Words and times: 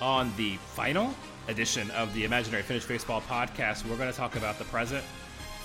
On 0.00 0.32
the 0.38 0.56
final 0.74 1.12
edition 1.48 1.90
of 1.90 2.12
the 2.14 2.24
Imaginary 2.24 2.62
Finnish 2.62 2.86
Baseball 2.86 3.20
podcast, 3.20 3.86
we're 3.86 3.98
going 3.98 4.10
to 4.10 4.16
talk 4.16 4.36
about 4.36 4.58
the 4.58 4.64
present, 4.64 5.04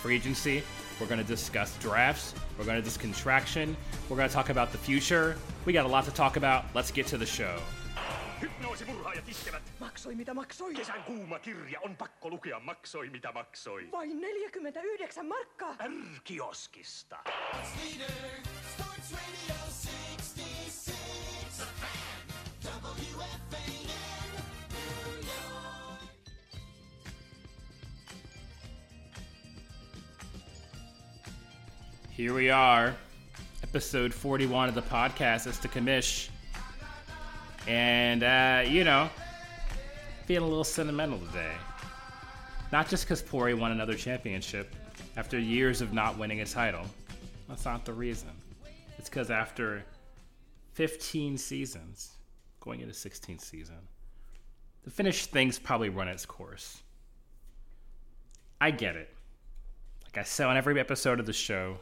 free 0.01 0.15
agency. 0.15 0.61
We're 0.99 1.07
going 1.07 1.21
to 1.21 1.27
discuss 1.27 1.77
drafts. 1.77 2.33
We're 2.57 2.65
going 2.65 2.77
to 2.77 2.81
discuss 2.81 3.01
contraction. 3.01 3.77
We're 4.09 4.17
going 4.17 4.27
to 4.27 4.33
talk 4.33 4.49
about 4.49 4.73
the 4.73 4.77
future. 4.77 5.37
We 5.65 5.71
got 5.71 5.85
a 5.85 5.87
lot 5.87 6.03
to 6.05 6.11
talk 6.11 6.35
about. 6.35 6.65
Let's 6.73 6.91
get 6.91 7.07
to 7.07 7.17
the 7.17 7.25
show. 7.25 7.55
Hypnoosimurhaajat 8.41 9.29
iskevät. 9.29 9.61
Maksoi 9.79 10.15
mitä 10.15 10.33
maksoi? 10.33 10.73
Kesän 10.73 11.03
kuuma 11.03 11.39
kirja 11.39 11.79
on 11.81 11.95
pakko 11.95 12.29
lukea 12.29 12.59
maksoi 12.59 13.09
mitä 13.09 13.31
maksoi. 13.31 13.91
Vain 13.91 14.21
49 14.21 15.25
markkaa. 15.25 15.75
R-kioskista. 15.79 17.17
Sports 18.73 19.11
Radio 19.11 19.64
Here 32.15 32.33
we 32.33 32.49
are, 32.49 32.95
episode 33.61 34.13
41 34.13 34.69
of 34.69 34.75
the 34.75 34.81
podcast. 34.83 35.47
It's 35.47 35.57
the 35.57 35.67
commish. 35.67 36.29
And, 37.67 38.23
uh, 38.23 38.63
you 38.65 38.85
know, 38.85 39.09
feeling 40.25 40.45
a 40.45 40.47
little 40.47 40.63
sentimental 40.63 41.19
today. 41.19 41.51
Not 42.71 42.87
just 42.87 43.03
because 43.03 43.21
Pori 43.21 43.53
won 43.53 43.73
another 43.73 43.95
championship 43.95 44.73
after 45.17 45.37
years 45.37 45.81
of 45.81 45.91
not 45.91 46.17
winning 46.17 46.39
a 46.39 46.45
title. 46.45 46.85
That's 47.49 47.65
not 47.65 47.83
the 47.83 47.91
reason. 47.91 48.29
It's 48.97 49.09
because 49.09 49.29
after 49.29 49.83
15 50.71 51.37
seasons, 51.37 52.11
going 52.61 52.79
into 52.79 52.93
16th 52.93 53.41
season, 53.41 53.89
the 54.85 54.89
Finnish 54.89 55.25
thing's 55.25 55.59
probably 55.59 55.89
run 55.89 56.07
its 56.07 56.25
course. 56.25 56.81
I 58.61 58.71
get 58.71 58.95
it. 58.95 59.13
Like 60.05 60.19
I 60.19 60.23
said 60.23 60.47
on 60.47 60.55
every 60.55 60.79
episode 60.79 61.19
of 61.19 61.25
the 61.25 61.33
show, 61.33 61.79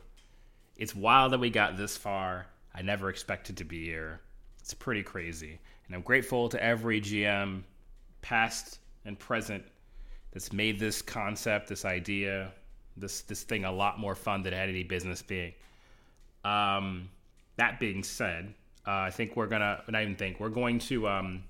it's 0.77 0.95
wild 0.95 1.31
that 1.33 1.39
we 1.39 1.49
got 1.49 1.77
this 1.77 1.97
far. 1.97 2.47
I 2.73 2.81
never 2.81 3.09
expected 3.09 3.57
to 3.57 3.63
be 3.63 3.85
here. 3.85 4.21
It's 4.59 4.73
pretty 4.73 5.03
crazy. 5.03 5.59
And 5.85 5.95
I'm 5.95 6.01
grateful 6.01 6.49
to 6.49 6.63
every 6.63 7.01
GM, 7.01 7.63
past 8.21 8.79
and 9.05 9.19
present, 9.19 9.63
that's 10.31 10.51
made 10.51 10.79
this 10.79 11.01
concept, 11.01 11.67
this 11.67 11.85
idea, 11.85 12.51
this 12.97 13.21
this 13.21 13.43
thing 13.43 13.65
a 13.65 13.71
lot 13.71 13.99
more 13.99 14.15
fun 14.15 14.41
than 14.41 14.53
it 14.53 14.57
had 14.57 14.69
any 14.69 14.83
business 14.83 15.21
being. 15.21 15.53
Um, 16.43 17.09
that 17.57 17.79
being 17.79 18.03
said, 18.03 18.53
uh, 18.87 18.91
I 18.91 19.11
think 19.11 19.35
we're 19.35 19.47
gonna 19.47 19.83
not 19.87 20.01
even 20.01 20.15
think 20.15 20.39
we're 20.39 20.49
going 20.49 20.79
to 20.79 21.07
um, 21.07 21.43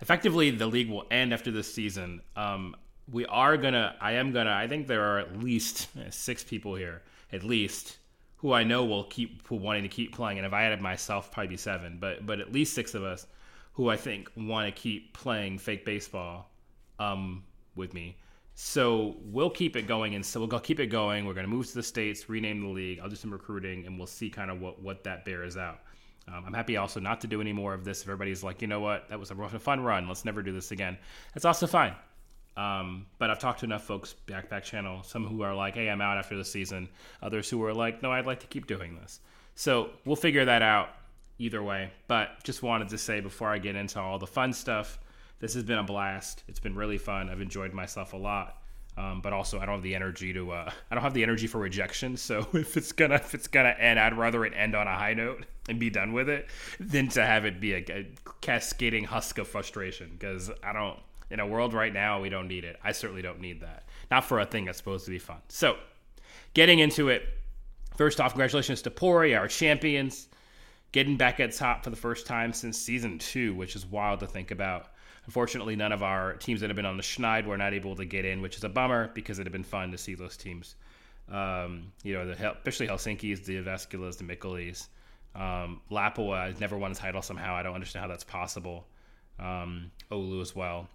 effectively 0.00 0.50
the 0.50 0.66
league 0.66 0.88
will 0.88 1.06
end 1.10 1.32
after 1.32 1.50
this 1.50 1.72
season. 1.72 2.22
Um, 2.36 2.76
we 3.10 3.26
are 3.26 3.56
gonna. 3.56 3.96
I 4.00 4.12
am 4.12 4.32
gonna. 4.32 4.52
I 4.52 4.68
think 4.68 4.86
there 4.86 5.04
are 5.04 5.18
at 5.18 5.38
least 5.38 5.88
six 6.10 6.44
people 6.44 6.74
here, 6.74 7.02
at 7.32 7.42
least, 7.42 7.98
who 8.40 8.52
I 8.54 8.64
know 8.64 8.84
will 8.84 9.04
keep 9.04 9.48
wanting 9.50 9.82
to 9.82 9.88
keep 9.88 10.14
playing. 10.14 10.38
And 10.38 10.46
if 10.46 10.52
I 10.52 10.64
added 10.64 10.80
myself, 10.80 11.30
probably 11.30 11.48
be 11.48 11.56
seven. 11.56 11.98
But 12.00 12.24
but 12.26 12.40
at 12.40 12.52
least 12.52 12.74
six 12.74 12.94
of 12.94 13.04
us 13.04 13.26
who 13.74 13.90
I 13.90 13.96
think 13.96 14.30
want 14.36 14.66
to 14.66 14.72
keep 14.72 15.12
playing 15.12 15.58
fake 15.58 15.84
baseball 15.84 16.50
um, 16.98 17.44
with 17.76 17.94
me. 17.94 18.16
So 18.54 19.16
we'll 19.22 19.50
keep 19.50 19.76
it 19.76 19.86
going, 19.86 20.14
and 20.14 20.24
so 20.24 20.40
we'll 20.40 20.48
go 20.48 20.58
keep 20.58 20.80
it 20.80 20.88
going. 20.88 21.24
We're 21.24 21.34
going 21.34 21.46
to 21.46 21.50
move 21.50 21.66
to 21.68 21.74
the 21.74 21.82
states, 21.82 22.28
rename 22.28 22.60
the 22.60 22.68
league. 22.68 23.00
I'll 23.00 23.08
do 23.08 23.16
some 23.16 23.32
recruiting, 23.32 23.86
and 23.86 23.96
we'll 23.96 24.06
see 24.06 24.30
kind 24.30 24.50
of 24.50 24.60
what 24.60 24.82
what 24.82 25.04
that 25.04 25.24
bears 25.24 25.56
out. 25.56 25.80
Um, 26.28 26.44
I'm 26.46 26.54
happy 26.54 26.76
also 26.76 27.00
not 27.00 27.20
to 27.22 27.26
do 27.26 27.40
any 27.40 27.52
more 27.52 27.74
of 27.74 27.84
this. 27.84 28.02
If 28.02 28.08
everybody's 28.08 28.42
like, 28.42 28.62
you 28.62 28.68
know 28.68 28.80
what, 28.80 29.08
that 29.08 29.18
was 29.18 29.30
a 29.30 29.58
fun 29.58 29.80
run. 29.80 30.08
Let's 30.08 30.24
never 30.24 30.42
do 30.42 30.52
this 30.52 30.70
again. 30.70 30.96
That's 31.34 31.44
also 31.44 31.66
fine. 31.66 31.94
Um, 32.56 33.06
but 33.18 33.30
I've 33.30 33.38
talked 33.38 33.60
to 33.60 33.66
enough 33.66 33.84
folks 33.84 34.14
backpack 34.26 34.64
channel, 34.64 35.02
some 35.02 35.26
who 35.26 35.42
are 35.42 35.54
like, 35.54 35.74
hey, 35.74 35.88
I'm 35.88 36.00
out 36.00 36.18
after 36.18 36.36
the 36.36 36.44
season. 36.44 36.88
Others 37.22 37.48
who 37.48 37.62
are 37.64 37.72
like, 37.72 38.02
no, 38.02 38.12
I'd 38.12 38.26
like 38.26 38.40
to 38.40 38.46
keep 38.46 38.66
doing 38.66 38.96
this. 38.96 39.20
So 39.54 39.90
we'll 40.04 40.16
figure 40.16 40.44
that 40.44 40.62
out 40.62 40.90
either 41.38 41.62
way. 41.62 41.90
But 42.06 42.42
just 42.44 42.62
wanted 42.62 42.88
to 42.90 42.98
say 42.98 43.20
before 43.20 43.48
I 43.48 43.58
get 43.58 43.76
into 43.76 44.00
all 44.00 44.18
the 44.18 44.26
fun 44.26 44.52
stuff, 44.52 44.98
this 45.40 45.54
has 45.54 45.62
been 45.62 45.78
a 45.78 45.82
blast. 45.82 46.44
It's 46.48 46.60
been 46.60 46.74
really 46.74 46.98
fun. 46.98 47.30
I've 47.30 47.40
enjoyed 47.40 47.72
myself 47.72 48.12
a 48.12 48.16
lot. 48.16 48.60
Um, 48.96 49.20
but 49.22 49.32
also, 49.32 49.58
I 49.58 49.66
don't 49.66 49.76
have 49.76 49.82
the 49.82 49.94
energy 49.94 50.32
to. 50.34 50.50
Uh, 50.50 50.70
I 50.90 50.94
don't 50.94 51.02
have 51.02 51.14
the 51.14 51.22
energy 51.22 51.46
for 51.46 51.58
rejection. 51.58 52.16
So 52.16 52.46
if 52.52 52.76
it's 52.76 52.92
gonna 52.92 53.14
if 53.14 53.34
it's 53.34 53.46
gonna 53.46 53.74
end, 53.78 53.98
I'd 53.98 54.16
rather 54.16 54.44
it 54.44 54.52
end 54.54 54.74
on 54.74 54.86
a 54.86 54.94
high 54.94 55.14
note 55.14 55.46
and 55.68 55.78
be 55.78 55.90
done 55.90 56.12
with 56.12 56.28
it 56.28 56.48
than 56.78 57.08
to 57.10 57.24
have 57.24 57.44
it 57.44 57.60
be 57.60 57.74
a, 57.74 57.84
a 57.88 58.06
cascading 58.40 59.04
husk 59.04 59.38
of 59.38 59.48
frustration. 59.48 60.10
Because 60.12 60.50
I 60.62 60.72
don't. 60.72 60.98
In 61.30 61.40
a 61.40 61.46
world 61.46 61.74
right 61.74 61.92
now, 61.92 62.20
we 62.20 62.28
don't 62.28 62.48
need 62.48 62.64
it. 62.64 62.78
I 62.82 62.92
certainly 62.92 63.22
don't 63.22 63.40
need 63.40 63.60
that. 63.60 63.84
Not 64.10 64.24
for 64.24 64.40
a 64.40 64.46
thing 64.46 64.64
that's 64.64 64.78
supposed 64.78 65.04
to 65.04 65.10
be 65.10 65.18
fun. 65.18 65.38
So, 65.48 65.76
getting 66.54 66.78
into 66.78 67.08
it. 67.08 67.22
First 67.96 68.20
off, 68.20 68.32
congratulations 68.32 68.82
to 68.82 68.90
Pori, 68.90 69.38
our 69.38 69.46
champions 69.46 70.28
getting 70.92 71.16
back 71.16 71.40
at 71.40 71.52
top 71.52 71.84
for 71.84 71.90
the 71.90 71.96
first 71.96 72.26
time 72.26 72.52
since 72.52 72.78
season 72.78 73.18
two, 73.18 73.54
which 73.54 73.76
is 73.76 73.86
wild 73.86 74.20
to 74.20 74.26
think 74.26 74.50
about. 74.50 74.88
Unfortunately, 75.26 75.76
none 75.76 75.92
of 75.92 76.02
our 76.02 76.34
teams 76.34 76.60
that 76.60 76.70
have 76.70 76.76
been 76.76 76.86
on 76.86 76.96
the 76.96 77.02
Schneid 77.02 77.46
were 77.46 77.56
not 77.56 77.72
able 77.72 77.94
to 77.96 78.04
get 78.04 78.24
in, 78.24 78.42
which 78.42 78.56
is 78.56 78.64
a 78.64 78.68
bummer 78.68 79.10
because 79.14 79.38
it 79.38 79.44
had 79.44 79.52
been 79.52 79.62
fun 79.62 79.92
to 79.92 79.98
see 79.98 80.14
those 80.14 80.36
teams. 80.36 80.74
Um, 81.30 81.92
you 82.02 82.14
know, 82.14 82.26
the 82.26 82.52
especially 82.52 82.88
Helsinki's, 82.88 83.42
the 83.42 83.58
Avesculas, 83.58 84.16
the 84.16 84.24
Mikkelis. 84.24 84.88
Um, 85.36 85.80
Lapua 85.90 86.46
has 86.46 86.58
never 86.58 86.76
won 86.76 86.90
a 86.90 86.94
title 86.94 87.22
somehow. 87.22 87.54
I 87.54 87.62
don't 87.62 87.74
understand 87.74 88.02
how 88.02 88.08
that's 88.08 88.24
possible. 88.24 88.86
Um, 89.38 89.92
Oulu 90.10 90.42
as 90.42 90.56
well, 90.56 90.88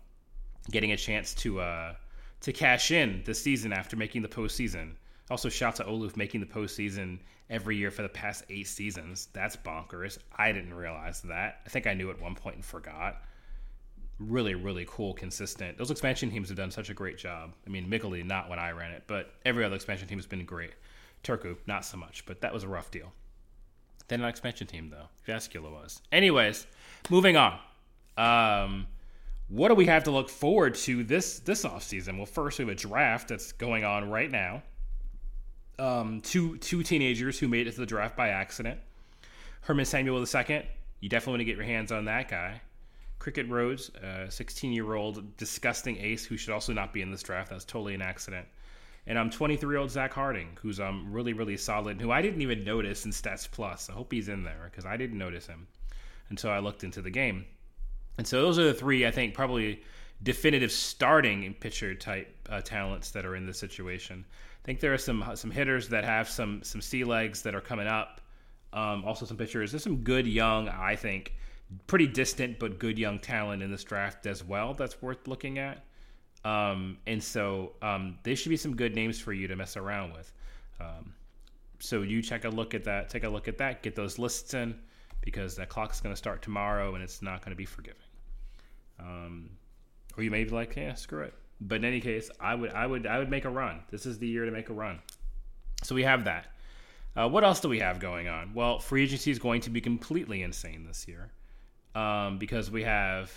getting 0.72 0.92
a 0.92 0.98
chance 0.98 1.34
to 1.36 1.60
uh, 1.60 1.94
to 2.42 2.54
cash 2.54 2.92
in 2.92 3.24
this 3.26 3.42
season 3.42 3.74
after 3.74 3.96
making 3.96 4.22
the 4.22 4.28
postseason. 4.28 4.92
Also, 5.32 5.50
shout 5.50 5.76
to 5.76 5.84
Oluf 5.84 6.16
making 6.16 6.40
the 6.40 6.46
postseason 6.46 7.20
every 7.50 7.76
year 7.78 7.92
for 7.92 8.04
the 8.04 8.10
past 8.10 8.44
eight 8.50 8.68
seasons. 8.68 9.28
That's 9.34 9.56
bonkers. 9.56 10.20
I 10.38 10.52
didn't 10.52 10.74
realize 10.74 11.22
that. 11.22 11.62
I 11.66 11.70
think 11.70 11.88
I 11.88 11.94
knew 11.94 12.12
at 12.12 12.22
one 12.22 12.36
point 12.36 12.58
and 12.58 12.66
forgot. 12.66 13.24
Really, 14.20 14.56
really 14.56 14.86
cool, 14.88 15.14
consistent. 15.14 15.78
Those 15.78 15.92
expansion 15.92 16.30
teams 16.30 16.50
have 16.50 16.58
done 16.58 16.72
such 16.72 16.90
a 16.90 16.94
great 16.94 17.18
job. 17.18 17.54
I 17.66 17.70
mean, 17.70 17.90
Mikkeli, 17.90 18.24
not 18.24 18.50
when 18.50 18.60
I 18.60 18.72
ran 18.72 18.92
it, 18.92 19.04
but 19.08 19.34
every 19.46 19.66
other 19.66 19.76
expansion 19.76 20.08
team 20.08 20.18
has 20.18 20.28
been 20.28 20.46
great. 20.46 20.72
Turku, 21.24 21.58
not 21.68 21.84
so 21.84 21.98
much, 21.98 22.26
but 22.26 22.42
that 22.42 22.54
was 22.54 22.64
a 22.64 22.68
rough 22.68 22.92
deal. 22.92 23.12
Then 24.08 24.22
an 24.22 24.30
expansion 24.30 24.68
team, 24.68 24.90
though. 24.90 25.08
Vascula 25.28 25.72
was. 25.72 26.02
Anyways, 26.12 26.68
moving 27.10 27.36
on. 27.36 27.60
Um, 28.18 28.88
what 29.48 29.70
do 29.70 29.76
we 29.76 29.86
have 29.86 30.04
to 30.06 30.12
look 30.12 30.30
forward 30.30 30.76
to 30.76 31.04
this 31.04 31.40
this 31.40 31.64
offseason? 31.64 32.18
Well, 32.18 32.26
first 32.26 32.60
we 32.60 32.64
have 32.64 32.72
a 32.72 32.76
draft 32.76 33.28
that's 33.30 33.52
going 33.52 33.84
on 33.84 34.10
right 34.10 34.32
now 34.32 34.64
um, 35.80 36.22
two 36.22 36.58
two 36.58 36.84
teenagers 36.84 37.40
who 37.40 37.48
made 37.48 37.68
it 37.68 37.74
to 37.74 37.80
the 37.80 37.86
draft 37.86 38.16
by 38.16 38.30
accident. 38.30 38.80
Herman 39.62 39.86
Samuel 39.86 40.20
II, 40.20 40.66
you 41.00 41.10
definitely 41.10 41.32
want 41.32 41.40
to 41.42 41.46
get 41.46 41.56
your 41.58 41.66
hands 41.66 41.92
on 41.92 42.06
that 42.06 42.30
guy. 42.30 42.62
Cricket 43.18 43.50
Rhodes, 43.50 43.90
a 44.04 44.30
16 44.30 44.72
year 44.72 44.94
old 44.94 45.36
disgusting 45.38 45.98
ace 45.98 46.26
who 46.26 46.38
should 46.38 46.54
also 46.54 46.74
not 46.74 46.94
be 46.94 47.02
in 47.02 47.12
this 47.12 47.24
draft. 47.24 47.50
That's 47.50 47.66
totally 47.66 47.96
an 47.96 48.02
accident. 48.02 48.48
And 49.08 49.18
I'm 49.18 49.30
23 49.30 49.70
year 49.70 49.80
old 49.80 49.92
Zach 49.92 50.14
Harding, 50.14 50.58
who's 50.62 50.80
um 50.80 51.08
really 51.12 51.34
really 51.34 51.58
solid, 51.58 52.00
who 52.00 52.12
I 52.12 52.22
didn't 52.22 52.42
even 52.42 52.64
notice 52.64 53.06
in 53.06 53.12
Stats 53.12 53.50
Plus. 53.50 53.90
I 53.90 53.94
hope 53.94 54.12
he's 54.12 54.30
in 54.30 54.44
there 54.44 54.70
because 54.70 54.86
I 54.86 54.98
didn't 54.98 55.18
notice 55.18 55.48
him 55.48 55.68
until 56.30 56.52
I 56.52 56.60
looked 56.60 56.84
into 56.84 57.02
the 57.02 57.12
game. 57.12 57.46
And 58.18 58.26
so 58.26 58.42
those 58.42 58.58
are 58.60 58.64
the 58.64 58.74
three 58.74 59.06
I 59.06 59.12
think 59.12 59.34
probably 59.34 59.84
definitive 60.24 60.72
starting 60.72 61.54
pitcher 61.60 61.94
type 61.94 62.34
uh, 62.50 62.62
talents 62.62 63.12
that 63.12 63.26
are 63.26 63.36
in 63.36 63.46
this 63.46 63.60
situation. 63.60 64.26
I 64.30 64.66
think 64.66 64.80
there 64.80 64.94
are 64.94 64.98
some 64.98 65.24
some 65.36 65.52
hitters 65.52 65.90
that 65.90 66.04
have 66.04 66.28
some 66.30 66.64
some 66.64 66.82
sea 66.82 67.04
legs 67.04 67.42
that 67.44 67.54
are 67.56 67.62
coming 67.62 67.88
up. 67.88 68.22
Um, 68.74 69.06
also, 69.06 69.26
some 69.26 69.38
pitchers. 69.38 69.72
There's 69.72 69.84
some 69.84 69.98
good 69.98 70.28
young, 70.28 70.68
I 70.68 70.98
think, 70.98 71.34
pretty 71.88 72.08
distant 72.08 72.60
but 72.60 72.78
good 72.78 73.00
young 73.00 73.20
talent 73.20 73.64
in 73.64 73.72
this 73.72 73.84
draft 73.84 74.26
as 74.26 74.44
well. 74.44 74.74
That's 74.74 75.02
worth 75.02 75.28
looking 75.28 75.60
at. 75.60 75.86
Um, 76.44 76.98
and 77.08 77.24
so 77.24 77.74
um, 77.82 78.20
there 78.24 78.36
should 78.36 78.50
be 78.50 78.58
some 78.58 78.76
good 78.76 78.94
names 78.94 79.20
for 79.20 79.34
you 79.34 79.48
to 79.48 79.56
mess 79.56 79.78
around 79.78 80.14
with. 80.14 80.32
Um, 80.80 81.14
so 81.80 82.02
you 82.02 82.22
check 82.22 82.44
a 82.44 82.50
look 82.50 82.74
at 82.74 82.84
that. 82.84 83.10
Take 83.10 83.24
a 83.24 83.30
look 83.30 83.48
at 83.48 83.58
that. 83.60 83.82
Get 83.82 83.96
those 83.96 84.20
lists 84.20 84.54
in 84.54 84.76
because 85.26 85.56
that 85.58 85.68
clock's 85.68 86.00
going 86.00 86.14
to 86.14 86.18
start 86.18 86.42
tomorrow 86.42 86.94
and 86.94 87.04
it's 87.04 87.22
not 87.22 87.42
going 87.42 87.52
to 87.52 87.58
be 87.58 87.66
forgiving. 87.66 88.00
Um, 89.00 89.50
or 90.16 90.24
you 90.24 90.32
may 90.32 90.46
be 90.46 90.52
like, 90.52 90.76
yeah, 90.76 90.94
screw 90.94 91.24
it. 91.24 91.34
But 91.60 91.78
in 91.78 91.86
any 91.86 92.00
case, 92.00 92.30
I 92.40 92.56
would, 92.56 92.72
I 92.72 92.86
would, 92.86 93.06
I 93.08 93.18
would 93.18 93.30
make 93.30 93.46
a 93.46 93.50
run. 93.50 93.82
This 93.90 94.06
is 94.06 94.20
the 94.20 94.28
year 94.28 94.46
to 94.46 94.52
make 94.52 94.70
a 94.70 94.74
run. 94.74 95.00
So 95.84 95.96
we 95.96 96.04
have 96.04 96.26
that. 96.26 96.48
Uh, 97.16 97.28
what 97.28 97.44
else 97.44 97.60
do 97.60 97.70
we 97.70 97.80
have 97.80 98.00
going 98.00 98.28
on? 98.28 98.54
Well, 98.54 98.80
free 98.80 99.04
agency 99.04 99.32
is 99.32 99.40
going 99.40 99.62
to 99.62 99.70
be 99.70 99.82
completely 99.82 100.44
insane 100.44 100.86
this 100.86 101.08
year 101.08 101.32
um, 101.96 102.38
because 102.38 102.70
we 102.70 102.84
have 102.84 103.32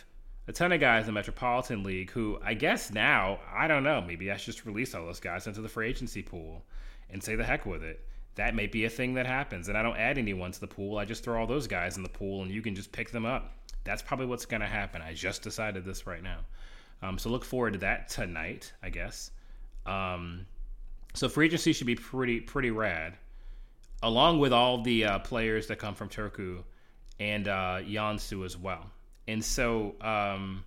a 0.49 0.53
ton 0.53 0.73
of 0.73 0.81
guys 0.81 1.03
in 1.03 1.07
the 1.07 1.13
Metropolitan 1.13 1.85
League 1.85 2.11
who 2.11 2.39
I 2.45 2.55
guess 2.55 2.91
now, 2.91 3.39
I 3.55 3.69
don't 3.69 3.85
know, 3.85 4.01
maybe 4.01 4.31
I 4.31 4.37
should 4.37 4.55
just 4.55 4.67
release 4.67 4.95
all 4.95 5.07
those 5.07 5.21
guys 5.21 5.47
into 5.47 5.61
the 5.61 5.69
free 5.69 5.89
agency 5.89 6.23
pool 6.23 6.65
and 7.11 7.23
say 7.23 7.37
the 7.37 7.45
heck 7.45 7.67
with 7.67 7.85
it. 7.85 8.05
That 8.39 8.55
may 8.55 8.69
be 8.69 8.85
a 8.85 8.89
thing 8.89 9.15
that 9.15 9.27
happens. 9.27 9.69
And 9.69 9.77
I 9.77 9.83
don't 9.83 9.97
add 9.97 10.17
anyone 10.17 10.53
to 10.53 10.61
the 10.61 10.69
pool. 10.69 10.97
I 10.97 11.05
just 11.05 11.25
throw 11.25 11.41
all 11.41 11.47
those 11.49 11.67
guys 11.67 11.97
in 11.97 12.05
the 12.05 12.09
pool 12.09 12.43
and 12.43 12.53
you 12.53 12.63
can 12.63 12.73
just 12.73 12.93
pick 12.93 13.11
them 13.11 13.27
up. 13.27 13.53
That's 13.83 14.01
probably 14.01 14.27
what's 14.27 14.47
going 14.47 14.61
to 14.61 14.67
happen. 14.69 15.03
I 15.03 15.13
just 15.13 15.43
decided 15.43 15.85
this 15.85 16.07
right 16.07 16.23
now. 16.23 16.39
Um, 17.03 17.19
so 17.19 17.31
look 17.31 17.45
forward 17.45 17.73
to 17.73 17.81
that 17.81 18.09
tonight, 18.09 18.73
I 18.81 18.91
guess. 18.91 19.33
Um, 19.87 20.47
so 21.15 21.29
free 21.29 21.47
agency 21.47 21.73
should 21.73 21.89
be 21.89 21.97
pretty 21.97 22.39
pretty 22.39 22.71
rad, 22.71 23.17
along 24.05 24.39
with 24.39 24.53
all 24.53 24.83
the 24.83 25.05
uh, 25.05 25.19
players 25.19 25.67
that 25.67 25.81
come 25.81 25.97
from 25.97 26.09
Turku 26.09 26.63
and 27.19 27.49
uh, 27.49 27.81
as 28.45 28.57
well. 28.57 28.89
And 29.27 29.45
so 29.45 29.97
um, 30.01 30.63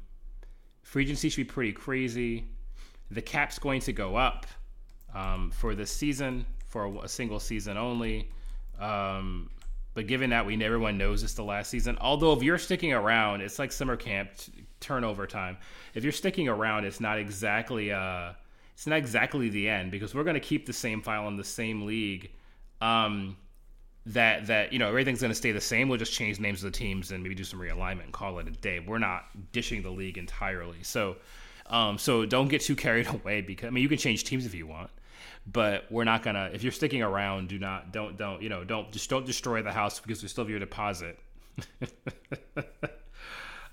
free 0.83 1.03
agency 1.03 1.29
should 1.29 1.47
be 1.47 1.53
pretty 1.53 1.71
crazy. 1.71 2.47
The 3.11 3.21
cap's 3.21 3.59
going 3.59 3.79
to 3.81 3.93
go 3.93 4.17
up 4.17 4.45
um, 5.15 5.51
for 5.51 5.73
this 5.73 5.89
season 5.89 6.45
for 6.71 6.85
a, 6.85 6.99
a 6.99 7.07
single 7.07 7.39
season 7.39 7.77
only. 7.77 8.29
Um, 8.79 9.49
but 9.93 10.07
given 10.07 10.29
that 10.29 10.45
we 10.45 10.61
everyone 10.63 10.97
knows 10.97 11.21
it's 11.21 11.33
the 11.33 11.43
last 11.43 11.69
season, 11.69 11.97
although 11.99 12.33
if 12.33 12.41
you're 12.41 12.57
sticking 12.57 12.93
around, 12.93 13.41
it's 13.41 13.59
like 13.59 13.71
summer 13.71 13.97
camp 13.97 14.29
t- 14.37 14.65
turnover 14.79 15.27
time. 15.27 15.57
If 15.93 16.03
you're 16.03 16.13
sticking 16.13 16.47
around, 16.47 16.85
it's 16.85 17.01
not 17.01 17.19
exactly 17.19 17.91
uh, 17.91 18.31
it's 18.73 18.87
not 18.87 18.97
exactly 18.97 19.49
the 19.49 19.69
end 19.69 19.91
because 19.91 20.15
we're 20.15 20.23
going 20.23 20.35
to 20.35 20.39
keep 20.39 20.65
the 20.65 20.73
same 20.73 21.01
file 21.01 21.27
in 21.27 21.35
the 21.35 21.43
same 21.43 21.85
league. 21.85 22.31
Um, 22.79 23.37
that 24.07 24.47
that 24.47 24.73
you 24.73 24.79
know 24.79 24.87
everything's 24.87 25.21
going 25.21 25.31
to 25.31 25.35
stay 25.35 25.51
the 25.51 25.61
same. 25.61 25.89
We'll 25.89 25.99
just 25.99 26.13
change 26.13 26.39
names 26.39 26.63
of 26.63 26.71
the 26.71 26.77
teams 26.77 27.11
and 27.11 27.21
maybe 27.21 27.35
do 27.35 27.43
some 27.43 27.59
realignment 27.59 28.05
and 28.05 28.13
call 28.13 28.39
it 28.39 28.47
a 28.47 28.51
day. 28.51 28.79
We're 28.79 28.97
not 28.97 29.25
dishing 29.51 29.83
the 29.83 29.91
league 29.91 30.17
entirely. 30.17 30.83
So 30.83 31.17
um, 31.67 31.97
so 31.97 32.25
don't 32.25 32.47
get 32.47 32.61
too 32.61 32.75
carried 32.75 33.07
away 33.13 33.41
because 33.41 33.67
I 33.67 33.69
mean 33.71 33.83
you 33.83 33.89
can 33.89 33.97
change 33.97 34.23
teams 34.23 34.45
if 34.45 34.55
you 34.55 34.67
want, 34.67 34.89
but 35.45 35.85
we're 35.91 36.03
not 36.03 36.23
gonna. 36.23 36.49
If 36.53 36.63
you're 36.63 36.71
sticking 36.71 37.01
around, 37.01 37.49
do 37.49 37.59
not 37.59 37.91
don't 37.91 38.17
don't 38.17 38.41
you 38.41 38.49
know 38.49 38.63
don't 38.63 38.91
just 38.91 39.09
don't 39.09 39.25
destroy 39.25 39.61
the 39.61 39.71
house 39.71 39.99
because 39.99 40.21
we 40.21 40.29
still 40.29 40.43
have 40.43 40.49
your 40.49 40.59
deposit. 40.59 41.19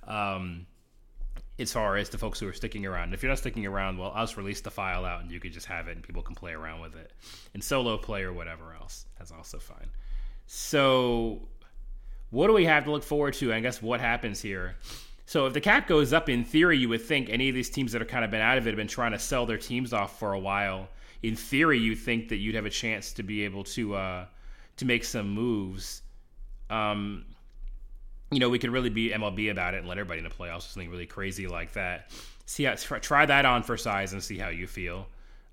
um, 0.07 0.67
as 1.59 1.73
far 1.73 1.97
as 1.97 2.09
the 2.09 2.19
folks 2.19 2.39
who 2.39 2.49
are 2.49 2.53
sticking 2.53 2.87
around, 2.87 3.13
if 3.13 3.23
you're 3.23 3.31
not 3.31 3.39
sticking 3.39 3.67
around, 3.67 3.99
well, 3.99 4.13
I'll 4.15 4.25
just 4.25 4.37
release 4.37 4.61
the 4.61 4.71
file 4.71 5.05
out 5.05 5.23
and 5.23 5.31
you 5.31 5.41
can 5.41 5.53
just 5.53 5.67
have 5.67 5.89
it 5.89 5.97
and 5.97 6.03
people 6.03 6.23
can 6.23 6.35
play 6.35 6.53
around 6.53 6.81
with 6.81 6.97
it, 6.97 7.13
and 7.55 7.63
solo 7.63 7.99
play 7.99 8.23
or 8.23 8.33
whatever 8.33 8.75
else. 8.81 9.07
That's 9.19 9.33
also 9.33 9.59
fine. 9.59 9.89
So, 10.47 11.49
what 12.31 12.47
do 12.47 12.53
we 12.53 12.65
have 12.65 12.85
to 12.85 12.91
look 12.91 13.03
forward 13.03 13.35
to? 13.35 13.53
I 13.53 13.61
guess 13.61 13.83
what 13.83 14.01
happens 14.01 14.41
here. 14.41 14.77
So 15.29 15.45
if 15.45 15.53
the 15.53 15.61
cap 15.61 15.87
goes 15.87 16.15
up, 16.15 16.31
in 16.31 16.43
theory, 16.43 16.79
you 16.79 16.89
would 16.89 17.03
think 17.03 17.29
any 17.29 17.51
of 17.51 17.55
these 17.55 17.69
teams 17.69 17.93
that 17.93 18.01
have 18.01 18.09
kind 18.09 18.25
of 18.25 18.31
been 18.31 18.41
out 18.41 18.57
of 18.57 18.67
it 18.67 18.71
have 18.71 18.79
been 18.79 18.89
trying 18.89 19.13
to 19.13 19.19
sell 19.19 19.45
their 19.45 19.59
teams 19.59 19.93
off 19.93 20.19
for 20.19 20.33
a 20.33 20.39
while. 20.39 20.89
In 21.23 21.35
theory, 21.35 21.79
you 21.79 21.97
think 21.97 22.29
that 22.29 22.37
you'd 22.37 22.55
have 22.55 22.67
a 22.67 22.71
chance 22.71 23.13
to 23.15 23.23
be 23.23 23.45
able 23.45 23.65
to 23.65 23.95
uh, 23.95 24.27
to 24.77 24.85
make 24.85 25.05
some 25.05 25.31
moves. 25.31 26.03
Um, 26.71 27.25
you 28.31 28.39
know, 28.39 28.49
we 28.49 28.59
could 28.59 28.71
really 28.71 28.91
be 28.91 29.11
MLB 29.11 29.51
about 29.51 29.75
it 29.75 29.79
and 29.79 29.89
let 29.89 29.99
everybody 29.99 30.19
in 30.19 30.25
the 30.25 30.35
playoffs, 30.35 30.59
or 30.59 30.69
something 30.69 30.91
really 30.91 31.07
crazy 31.07 31.47
like 31.47 31.73
that. 31.73 32.11
See 32.47 32.65
how 32.65 32.75
try, 32.75 32.99
try 32.99 33.27
that 33.27 33.45
on 33.45 33.63
for 33.63 33.77
size 33.77 34.13
and 34.13 34.23
see 34.23 34.39
how 34.39 34.49
you 34.49 34.67
feel. 34.67 35.09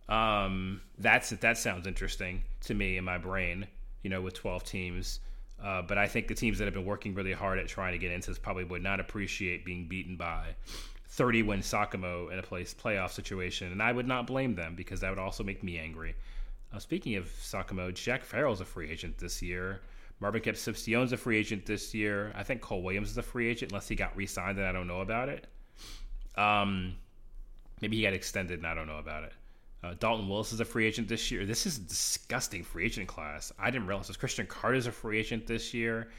Um, 0.08 0.82
that's 1.00 1.30
that 1.30 1.58
sounds 1.58 1.88
interesting 1.88 2.44
to 2.62 2.74
me 2.74 2.98
in 2.98 3.04
my 3.04 3.18
brain. 3.18 3.68
You 4.04 4.10
know, 4.10 4.22
with 4.22 4.36
twelve 4.36 4.64
teams. 4.64 5.20
Uh, 5.64 5.82
but 5.82 5.98
I 5.98 6.08
think 6.08 6.28
the 6.28 6.36
teams 6.36 6.58
that 6.58 6.66
have 6.66 6.74
been 6.74 6.86
working 6.86 7.16
really 7.16 7.32
hard 7.32 7.60
at 7.60 7.68
trying 7.68 7.94
to 7.94 7.98
get 7.98 8.12
into 8.12 8.30
this 8.30 8.38
probably 8.38 8.66
would 8.66 8.84
not 8.84 9.00
appreciate 9.00 9.64
being 9.64 9.88
beaten 9.88 10.18
by 10.18 10.54
30 11.16 11.44
win 11.44 11.60
Sakamo 11.62 12.32
in 12.32 12.40
a 12.40 12.44
place 12.44 12.74
playoff 12.74 13.12
situation, 13.12 13.72
and 13.72 13.82
I 13.82 13.92
would 13.92 14.08
not 14.08 14.28
blame 14.28 14.54
them 14.54 14.76
because 14.76 15.00
that 15.00 15.10
would 15.10 15.20
also 15.20 15.44
make 15.44 15.64
me 15.64 15.80
angry. 15.80 16.14
Uh, 16.74 16.80
speaking 16.80 17.16
of 17.16 17.26
Sakamo, 17.26 17.94
Jack 17.94 18.24
Farrell's 18.24 18.60
a 18.60 18.66
free 18.66 18.90
agent 18.90 19.18
this 19.18 19.42
year. 19.42 19.80
Marvin 20.20 20.42
Concepcion's 20.42 21.14
a 21.14 21.18
free 21.18 21.38
agent 21.38 21.66
this 21.66 21.94
year. 21.94 22.34
I 22.36 22.44
think 22.44 22.62
Cole 22.62 22.84
Williams 22.84 23.10
is 23.10 23.18
a 23.18 23.24
free 23.24 23.50
agent 23.50 23.72
unless 23.72 23.88
he 23.88 23.96
got 23.96 24.16
re-signed 24.16 24.58
and 24.58 24.68
I 24.68 24.72
don't 24.72 24.88
know 24.88 25.02
about 25.02 25.30
it. 25.30 25.48
Um, 26.38 26.96
maybe 27.82 27.98
he 27.98 28.04
got 28.04 28.14
extended 28.14 28.60
and 28.60 28.68
I 28.68 28.74
don't 28.74 28.88
know 28.88 29.00
about 29.00 29.24
it. 29.24 29.34
Uh, 29.84 29.94
Dalton 30.00 30.28
Willis 30.28 30.52
is 30.52 30.60
a 30.60 30.66
free 30.66 30.86
agent 30.86 31.08
this 31.08 31.32
year. 31.32 31.46
This 31.46 31.66
is 31.66 31.78
a 31.78 31.82
disgusting 31.82 32.64
free 32.64 32.86
agent 32.86 33.08
class. 33.08 33.54
I 33.60 33.70
didn't 33.72 33.88
realize 33.88 34.08
this. 34.08 34.18
Christian 34.18 34.48
Carter 34.48 34.78
is 34.78 34.88
a 34.88 34.92
free 34.92 35.20
agent 35.20 35.48
this 35.48 35.74
year. 35.74 36.10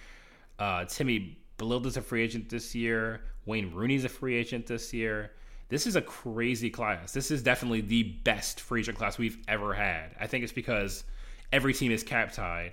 Uh, 0.58 0.84
Timmy 0.84 1.38
Belilda's 1.58 1.96
a 1.96 2.02
free 2.02 2.22
agent 2.22 2.48
this 2.48 2.74
year. 2.74 3.22
Wayne 3.44 3.72
Rooney's 3.72 4.04
a 4.04 4.08
free 4.08 4.36
agent 4.36 4.66
this 4.66 4.92
year. 4.92 5.32
This 5.68 5.86
is 5.86 5.96
a 5.96 6.02
crazy 6.02 6.70
class. 6.70 7.12
This 7.12 7.30
is 7.30 7.42
definitely 7.42 7.80
the 7.80 8.04
best 8.24 8.60
free 8.60 8.80
agent 8.80 8.98
class 8.98 9.18
we've 9.18 9.38
ever 9.48 9.72
had. 9.74 10.14
I 10.20 10.26
think 10.26 10.44
it's 10.44 10.52
because 10.52 11.04
every 11.52 11.74
team 11.74 11.90
is 11.92 12.02
cap 12.02 12.32
tied, 12.32 12.72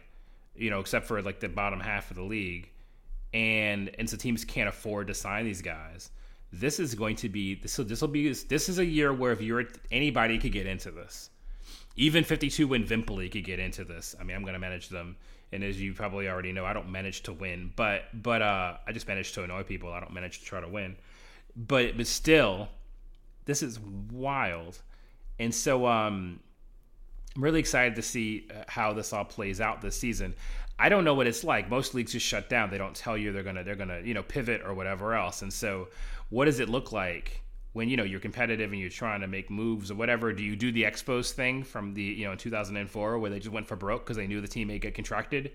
you 0.55 0.69
know, 0.69 0.79
except 0.79 1.07
for 1.07 1.21
like 1.21 1.39
the 1.39 1.49
bottom 1.49 1.79
half 1.79 2.11
of 2.11 2.17
the 2.17 2.23
league, 2.23 2.69
and 3.33 3.89
and 3.97 4.09
so 4.09 4.17
teams 4.17 4.45
can't 4.45 4.69
afford 4.69 5.07
to 5.07 5.13
sign 5.13 5.45
these 5.45 5.61
guys 5.61 6.11
this 6.53 6.79
is 6.79 6.93
going 6.93 7.15
to 7.15 7.27
be 7.27 7.55
this 7.55 7.77
will 7.77 7.85
this 7.85 7.99
will 7.99 8.07
be 8.07 8.31
this 8.31 8.69
is 8.69 8.77
a 8.77 8.85
year 8.85 9.11
where 9.11 9.31
if 9.31 9.41
you're 9.41 9.65
anybody 9.91 10.37
could 10.37 10.51
get 10.51 10.67
into 10.67 10.91
this 10.91 11.31
even 11.95 12.23
52 12.23 12.67
win 12.67 12.85
Vimpeli 12.85 13.31
could 13.31 13.43
get 13.43 13.59
into 13.59 13.83
this 13.83 14.15
i 14.19 14.23
mean 14.23 14.35
i'm 14.35 14.43
going 14.43 14.53
to 14.53 14.59
manage 14.59 14.89
them 14.89 15.15
and 15.53 15.63
as 15.63 15.81
you 15.81 15.93
probably 15.93 16.27
already 16.27 16.51
know 16.51 16.65
i 16.65 16.73
don't 16.73 16.89
manage 16.89 17.23
to 17.23 17.33
win 17.33 17.71
but 17.75 18.03
but 18.13 18.41
uh 18.41 18.75
i 18.87 18.91
just 18.91 19.07
manage 19.07 19.31
to 19.33 19.43
annoy 19.43 19.63
people 19.63 19.91
i 19.91 19.99
don't 19.99 20.13
manage 20.13 20.39
to 20.39 20.45
try 20.45 20.59
to 20.59 20.67
win 20.67 20.95
but 21.55 21.95
but 21.95 22.07
still 22.07 22.67
this 23.45 23.61
is 23.61 23.79
wild 24.11 24.81
and 25.39 25.53
so 25.53 25.85
um 25.85 26.39
i'm 27.35 27.43
really 27.43 27.59
excited 27.59 27.95
to 27.95 28.01
see 28.01 28.47
uh, 28.51 28.63
how 28.67 28.93
this 28.93 29.13
all 29.13 29.25
plays 29.25 29.61
out 29.61 29.81
this 29.81 29.97
season 29.97 30.33
I 30.79 30.89
don't 30.89 31.03
know 31.03 31.13
what 31.13 31.27
it's 31.27 31.43
like. 31.43 31.69
Most 31.69 31.93
leagues 31.93 32.13
just 32.13 32.25
shut 32.25 32.49
down. 32.49 32.71
They 32.71 32.79
don't 32.79 32.95
tell 32.95 33.15
you 33.17 33.31
they're 33.31 33.43
gonna 33.43 33.63
they're 33.63 33.75
gonna 33.75 34.01
you 34.03 34.13
know 34.13 34.23
pivot 34.23 34.61
or 34.65 34.73
whatever 34.73 35.13
else. 35.13 35.43
And 35.43 35.53
so, 35.53 35.89
what 36.29 36.45
does 36.45 36.59
it 36.59 36.67
look 36.67 36.91
like 36.91 37.42
when 37.73 37.89
you 37.89 37.97
know 37.97 38.03
you're 38.03 38.19
competitive 38.19 38.71
and 38.71 38.79
you're 38.79 38.89
trying 38.89 39.21
to 39.21 39.27
make 39.27 39.49
moves 39.49 39.91
or 39.91 39.95
whatever? 39.95 40.31
Do 40.31 40.43
you 40.43 40.55
do 40.55 40.71
the 40.71 40.83
Expos 40.83 41.31
thing 41.31 41.63
from 41.63 41.93
the 41.93 42.01
you 42.01 42.25
know 42.25 42.31
in 42.31 42.37
2004 42.37 43.19
where 43.19 43.29
they 43.29 43.39
just 43.39 43.51
went 43.51 43.67
for 43.67 43.75
broke 43.75 44.05
because 44.05 44.17
they 44.17 44.27
knew 44.27 44.41
the 44.41 44.47
team 44.47 44.67
may 44.67 44.79
get 44.79 44.95
contracted? 44.95 45.51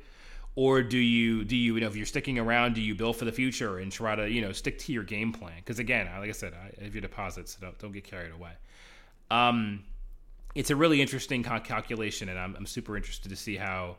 Or 0.54 0.82
do 0.82 0.98
you 0.98 1.44
do 1.44 1.56
you, 1.56 1.74
you 1.74 1.80
know 1.80 1.86
if 1.86 1.96
you're 1.96 2.06
sticking 2.06 2.38
around, 2.38 2.74
do 2.74 2.80
you 2.80 2.94
build 2.94 3.16
for 3.16 3.24
the 3.24 3.32
future 3.32 3.78
and 3.78 3.90
try 3.92 4.16
to 4.16 4.28
you 4.28 4.42
know 4.42 4.52
stick 4.52 4.78
to 4.80 4.92
your 4.92 5.04
game 5.04 5.32
plan? 5.32 5.54
Because 5.56 5.78
again, 5.78 6.08
like 6.18 6.28
I 6.28 6.32
said, 6.32 6.52
I 6.52 6.84
have 6.84 6.94
your 6.94 7.02
deposits, 7.02 7.54
so 7.54 7.58
don't 7.60 7.78
don't 7.78 7.92
get 7.92 8.04
carried 8.04 8.32
away. 8.32 8.52
Um, 9.30 9.84
it's 10.54 10.70
a 10.70 10.76
really 10.76 11.00
interesting 11.00 11.42
cal- 11.44 11.60
calculation, 11.60 12.28
and 12.28 12.38
I'm, 12.38 12.56
I'm 12.56 12.66
super 12.66 12.96
interested 12.96 13.28
to 13.28 13.36
see 13.36 13.56
how 13.56 13.98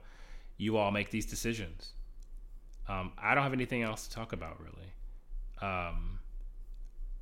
you 0.57 0.75
all 0.75 0.92
make 0.92 1.10
these 1.10 1.25
decisions. 1.25 1.94
Um, 2.89 3.13
I 3.18 3.36
don't 3.36 3.44
have 3.44 3.54
anything 3.54 3.83
else 3.83 4.07
to 4.07 4.13
talk 4.13 4.33
about 4.33 4.60
really. 4.60 4.92
Um, 5.62 6.19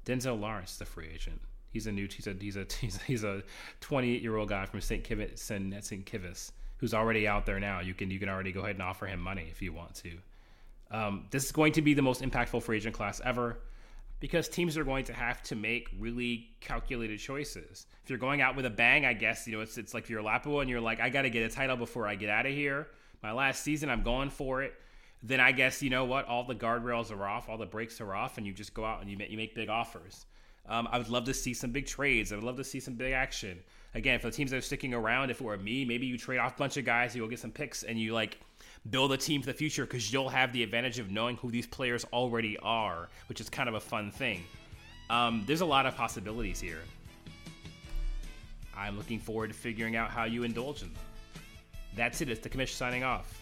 Denzel 0.08 0.40
Lawrence 0.40 0.80
a 0.80 0.86
free 0.86 1.10
agent. 1.14 1.42
He's 1.70 1.86
a 1.86 1.92
new. 1.92 2.08
He's 2.08 2.28
a 2.28 2.34
he's 2.40 2.56
a 2.56 2.66
he's 3.08 3.24
a, 3.24 3.44
28 3.82 4.22
year 4.22 4.38
old 4.38 4.50
guy 4.50 4.66
from 4.66 4.82
St. 4.82 5.04
Kivis 5.04 5.40
St. 5.40 5.84
St. 5.84 6.06
Kivis 6.06 6.52
who's 6.78 6.94
already 6.94 7.28
out 7.28 7.46
there 7.46 7.60
now. 7.60 7.82
You 7.82 7.94
can 7.94 8.10
you 8.10 8.20
can 8.20 8.30
already 8.30 8.52
go 8.52 8.62
ahead 8.62 8.76
and 8.76 8.82
offer 8.82 9.06
him 9.06 9.20
money 9.20 9.48
if 9.52 9.62
you 9.62 9.74
want 9.74 9.96
to. 9.96 10.12
Um, 10.90 11.26
this 11.32 11.46
is 11.46 11.52
going 11.52 11.74
to 11.74 11.82
be 11.82 11.94
the 11.94 12.02
most 12.02 12.22
impactful 12.22 12.64
free 12.64 12.78
agent 12.78 12.96
class 12.96 13.20
ever 13.26 13.60
because 14.20 14.48
teams 14.48 14.78
are 14.78 14.86
going 14.86 15.04
to 15.06 15.14
have 15.14 15.44
to 15.44 15.56
make 15.56 15.90
really 16.00 16.50
calculated 16.62 17.20
choices. 17.20 17.88
If 18.04 18.10
you're 18.10 18.20
going 18.20 18.42
out 18.42 18.56
with 18.56 18.66
a 18.66 18.70
bang, 18.70 19.06
I 19.06 19.14
guess 19.14 19.48
you 19.48 19.58
know 19.58 19.62
it's 19.62 19.78
it's 19.78 19.94
like 19.94 20.08
you're 20.10 20.24
Lapua 20.24 20.62
and 20.62 20.70
you're 20.70 20.82
like, 20.82 21.02
I 21.02 21.10
got 21.10 21.24
to 21.24 21.30
get 21.30 21.44
a 21.44 21.54
title 21.54 21.76
before 21.76 22.08
I 22.08 22.16
get 22.16 22.30
out 22.30 22.46
of 22.46 22.54
here. 22.54 22.88
My 23.22 23.32
last 23.32 23.64
season, 23.64 23.90
I'm 23.90 24.04
going 24.04 24.30
for 24.30 24.62
it. 24.62 24.74
Then 25.24 25.40
I 25.40 25.52
guess 25.52 25.82
you 25.82 25.90
know 25.90 26.06
what, 26.06 26.26
all 26.28 26.44
the 26.44 26.56
guardrails 26.56 27.12
are 27.12 27.26
off, 27.26 27.50
all 27.50 27.58
the 27.58 27.66
brakes 27.66 28.00
are 28.02 28.14
off, 28.14 28.38
and 28.38 28.46
you 28.46 28.54
just 28.54 28.74
go 28.74 28.86
out 28.86 29.02
and 29.02 29.10
you 29.10 29.18
make, 29.18 29.32
you 29.32 29.38
make 29.38 29.56
big 29.56 29.70
offers. 29.70 30.26
Um, 30.70 30.88
I 30.92 30.98
would 30.98 31.10
love 31.10 31.26
to 31.26 31.34
see 31.34 31.54
some 31.54 31.72
big 31.72 31.88
trades. 31.88 32.32
I 32.32 32.36
would 32.36 32.44
love 32.44 32.58
to 32.58 32.64
see 32.64 32.80
some 32.80 32.96
big 32.96 33.14
action. 33.14 33.60
Again, 33.96 34.20
for 34.20 34.28
the 34.28 34.36
teams 34.36 34.52
that 34.52 34.58
are 34.58 34.62
sticking 34.62 34.94
around, 34.94 35.32
if 35.32 35.40
it 35.40 35.44
were 35.44 35.58
me, 35.58 35.86
maybe 35.86 36.06
you 36.06 36.18
trade 36.18 36.38
off 36.38 36.56
a 36.56 36.58
bunch 36.58 36.78
of 36.78 36.86
guys, 36.86 37.16
you 37.16 37.22
go 37.22 37.28
get 37.28 37.40
some 37.40 37.52
picks, 37.52 37.84
and 37.84 38.00
you 38.00 38.14
like 38.14 38.40
build 38.90 39.12
a 39.12 39.18
team 39.18 39.42
for 39.42 39.48
the 39.48 39.54
future 39.54 39.86
because 39.86 40.12
you'll 40.12 40.30
have 40.30 40.54
the 40.54 40.62
advantage 40.62 41.00
of 41.00 41.10
knowing 41.10 41.38
who 41.38 41.50
these 41.50 41.66
players 41.66 42.06
already 42.14 42.58
are, 42.60 43.10
which 43.28 43.42
is 43.42 43.50
kind 43.50 43.70
of 43.70 43.76
a 43.76 43.80
fun 43.80 44.12
thing. 44.12 44.44
Um, 45.10 45.44
there's 45.48 45.62
a 45.62 45.66
lot 45.66 45.86
of 45.86 45.96
possibilities 45.96 46.60
here. 46.60 46.82
I'm 48.76 48.98
looking 48.98 49.20
forward 49.20 49.48
to 49.48 49.54
figuring 49.54 49.96
out 49.96 50.12
how 50.12 50.26
you 50.26 50.44
indulge 50.44 50.84
in 50.84 50.94
them. 50.94 51.04
That's 51.96 52.22
it. 52.22 52.30
It's 52.30 52.42
the 52.42 52.50
commission 52.50 52.76
signing 52.76 53.04
off. 53.04 53.42